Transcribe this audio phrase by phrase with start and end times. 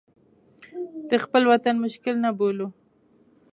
[1.09, 2.67] د خپل وطن مشکل نه بولو.